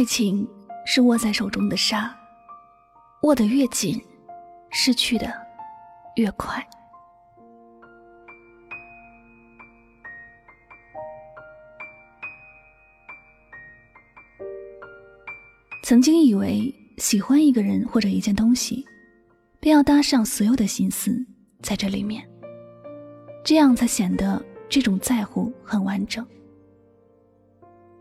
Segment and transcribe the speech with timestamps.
[0.00, 0.48] 爱情
[0.86, 2.10] 是握在手中的沙，
[3.20, 4.02] 握得越紧，
[4.70, 5.30] 失去的
[6.16, 6.66] 越快。
[15.82, 18.82] 曾经以为喜欢一个人或者一件东西，
[19.60, 21.14] 便要搭上所有的心思
[21.60, 22.26] 在这里面，
[23.44, 26.26] 这样才显得这种在乎很完整。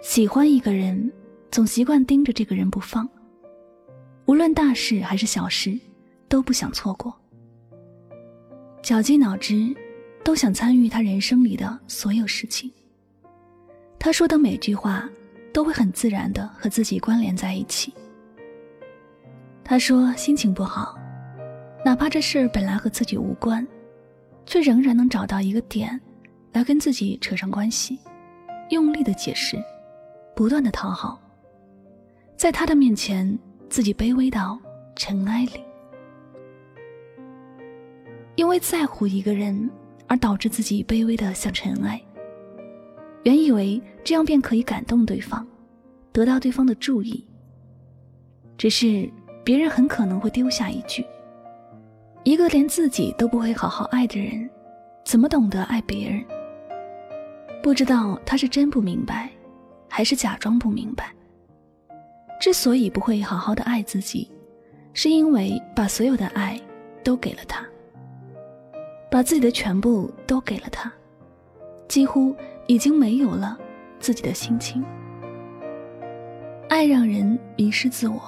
[0.00, 1.12] 喜欢一个人，
[1.50, 3.08] 总习惯盯着这个人不放，
[4.26, 5.78] 无论大事还是小事，
[6.28, 7.14] 都不想错过，
[8.82, 9.74] 绞尽脑汁
[10.24, 12.70] 都想参与他人生里的所有事情。
[13.98, 15.08] 他说的每句话。
[15.52, 17.92] 都会很自然的和自己关联在一起。
[19.64, 20.96] 他说心情不好，
[21.84, 23.66] 哪怕这事儿本来和自己无关，
[24.46, 26.00] 却仍然能找到一个点，
[26.52, 27.98] 来跟自己扯上关系，
[28.68, 29.60] 用力的解释，
[30.36, 31.19] 不断的讨好。
[32.40, 33.38] 在他的面前，
[33.68, 34.58] 自己卑微到
[34.96, 35.62] 尘埃里，
[38.34, 39.70] 因为在乎一个人
[40.06, 42.00] 而导致自己卑微的像尘埃。
[43.24, 45.46] 原以为这样便可以感动对方，
[46.12, 47.22] 得到对方的注意。
[48.56, 49.06] 只是
[49.44, 51.04] 别人很可能会丢下一句
[52.24, 54.48] ：“一个连自己都不会好好爱的人，
[55.04, 56.24] 怎么懂得爱别人？”
[57.62, 59.28] 不知道他是真不明白，
[59.90, 61.12] 还是假装不明白。
[62.40, 64.28] 之所以不会好好的爱自己，
[64.92, 66.60] 是因为把所有的爱
[67.04, 67.64] 都给了他，
[69.10, 70.92] 把自己的全部都给了他，
[71.86, 72.34] 几乎。
[72.66, 73.58] 已经没有了
[73.98, 74.84] 自己的心情，
[76.68, 78.22] 爱让人迷失自我，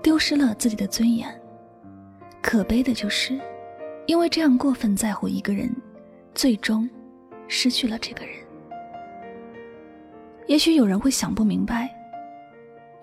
[0.00, 1.28] 丢失了自己的尊严。
[2.40, 3.36] 可悲的就是，
[4.06, 5.74] 因为这样过分在乎一个人，
[6.36, 6.88] 最终
[7.48, 8.36] 失去了这个人。
[10.46, 11.90] 也许有人会想不明白，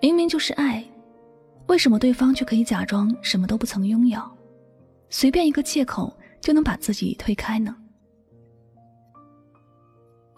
[0.02, 0.84] 明明就是爱，
[1.68, 4.20] 为什么对方却可以假装什么都不曾拥有，
[5.10, 7.72] 随便一个借口就能把自己推开呢？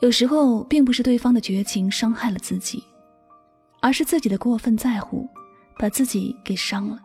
[0.01, 2.85] 有时候，并不是对方的绝情伤害了自己，
[3.81, 5.27] 而是自己的过分在乎，
[5.79, 7.01] 把自己给伤了。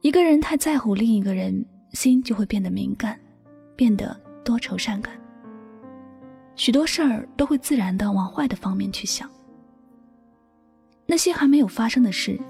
[0.00, 3.16] 一个人太在乎另一个人，心就会变得敏感，
[3.76, 5.14] 变得多愁善感。
[6.56, 9.30] 许多事儿都会自然的往坏的方面去想。
[11.12, 12.40] 那些还没有发生的事，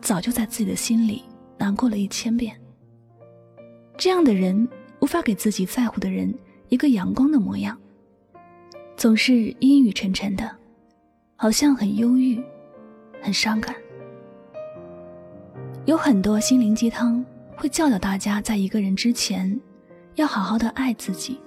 [0.00, 1.22] 早就在自己的心里
[1.56, 2.52] 难过了一千遍。
[3.96, 4.68] 这样的人，
[4.98, 6.34] 无法给自己在乎的人
[6.68, 7.78] 一个阳光的模样。
[8.96, 10.50] 总是阴雨沉沉的，
[11.36, 12.42] 好像很忧郁，
[13.22, 13.72] 很伤感。
[15.84, 17.24] 有很多心灵鸡汤
[17.54, 19.60] 会教导大家，在一个人之前，
[20.16, 21.38] 要好好的爱自己，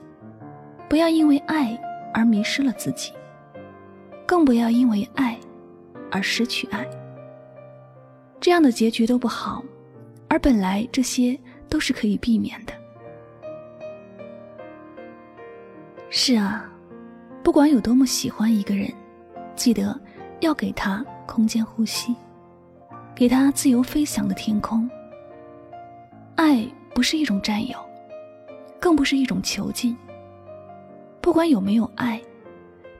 [0.88, 1.78] 不要因为爱
[2.14, 3.12] 而迷失了自己，
[4.26, 5.38] 更不要因为爱
[6.12, 6.86] 而失去爱。
[8.40, 9.64] 这样的结局都不好，
[10.28, 11.40] 而本来这些
[11.70, 12.74] 都是可以避免的。
[16.10, 16.68] 是啊。
[17.44, 18.88] 不管有多么喜欢一个人，
[19.56, 20.00] 记得
[20.42, 22.16] 要给他空间呼吸，
[23.16, 24.88] 给他自由飞翔的天空。
[26.36, 27.76] 爱不是一种占有，
[28.80, 29.98] 更不是一种囚禁。
[31.20, 32.22] 不管有没有爱，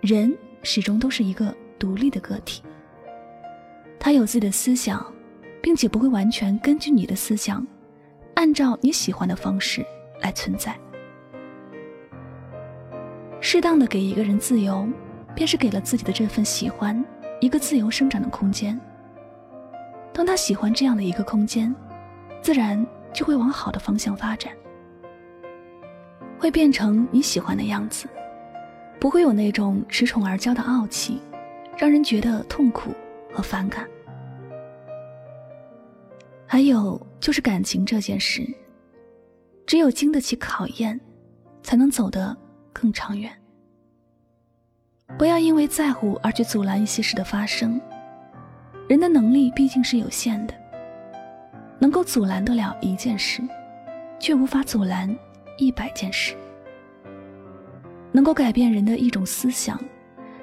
[0.02, 2.64] 人始终都是一个独立的个体。
[4.04, 5.06] 他有自己的思想，
[5.62, 7.66] 并且不会完全根据你的思想，
[8.34, 9.86] 按照你喜欢的方式
[10.22, 10.76] 来存在。
[13.40, 14.90] 适当的给一个人自由，
[15.36, 17.06] 便是给了自己的这份喜欢
[17.40, 18.78] 一个自由生长的空间。
[20.12, 21.74] 当他喜欢这样的一个空间，
[22.42, 22.84] 自然
[23.14, 24.52] 就会往好的方向发展，
[26.40, 28.08] 会变成你喜欢的样子，
[29.00, 31.22] 不会有那种恃宠而骄的傲气，
[31.78, 32.92] 让人觉得痛苦
[33.34, 33.88] 和反感。
[36.46, 38.48] 还有就是感情这件事，
[39.66, 41.00] 只有经得起考验，
[41.64, 42.36] 才能走得。
[42.74, 43.30] 更长远。
[45.18, 47.80] 不要因为在乎而去阻拦一些事的发生。
[48.88, 50.54] 人的能力毕竟是有限的，
[51.78, 53.42] 能够阻拦得了一件事，
[54.20, 55.14] 却无法阻拦
[55.58, 56.34] 一百件事。
[58.12, 59.80] 能够改变人的一种思想，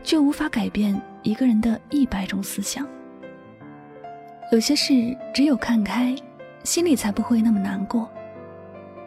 [0.03, 2.87] 却无法改变一个人的一百种思想。
[4.53, 6.15] 有些事只有看开，
[6.65, 8.11] 心里才不会那么难过。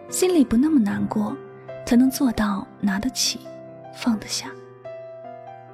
[0.10, 1.36] 心里不那么难过。
[1.84, 3.40] 才能做到拿得起，
[3.94, 4.50] 放得下，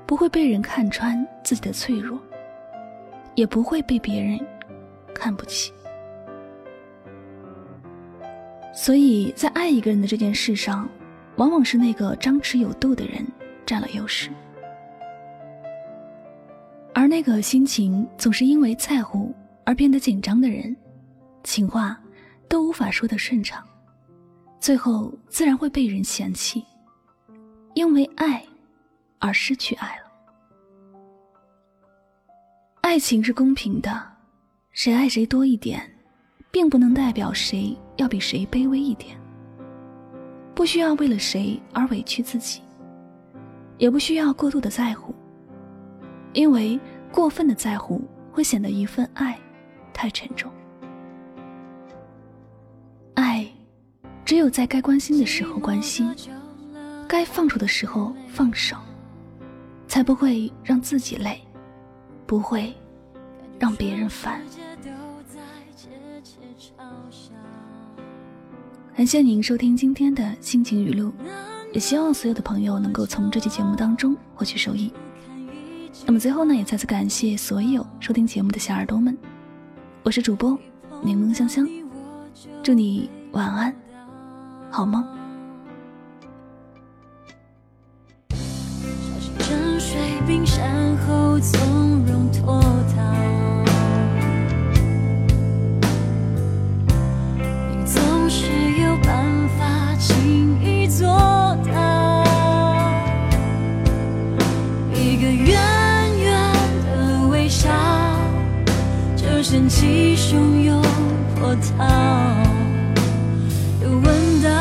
[0.03, 2.17] 不会被人看穿自己的脆弱，
[3.35, 4.39] 也不会被别人
[5.13, 5.71] 看不起。
[8.73, 10.89] 所以在爱一个人的这件事上，
[11.35, 13.23] 往往是那个张弛有度的人
[13.63, 14.31] 占了优势，
[16.97, 19.31] 而那个心情总是因为在乎
[19.63, 20.75] 而变得紧张的人，
[21.43, 21.95] 情话
[22.49, 23.63] 都无法说得顺畅，
[24.59, 26.65] 最后自然会被人嫌弃，
[27.75, 28.43] 因为爱
[29.19, 30.11] 而失去爱了。
[32.81, 34.11] 爱情是公平的，
[34.71, 35.87] 谁爱谁多一点，
[36.49, 39.15] 并不能代表谁要比谁卑微一点。
[40.55, 42.59] 不需要为了谁而委屈自己，
[43.77, 45.13] 也不需要过度的在乎。
[46.33, 46.79] 因为
[47.11, 48.01] 过分的在乎
[48.31, 49.39] 会显得一份爱
[49.93, 50.51] 太沉重。
[53.15, 53.47] 爱，
[54.23, 56.13] 只有在该关心的时候关心，
[57.07, 58.77] 该放手的时候放手，
[59.87, 61.41] 才不会让自己累，
[62.27, 62.73] 不会
[63.57, 64.39] 让别人烦。
[68.95, 71.11] 感谢您收听今天的心情语录，
[71.73, 74.91] 也希望所有的朋友能够从这期节目当中获取收益。
[76.05, 79.17] 那么最后呢，也再次感谢所有收听节目的小耳朵们，
[80.03, 80.57] 我是主播
[81.01, 81.67] 柠檬香香，
[82.63, 83.75] 祝你晚安，
[84.69, 85.05] 好梦。
[109.49, 110.81] 真情汹涌
[111.39, 111.85] 波涛
[113.81, 114.56] 又闻到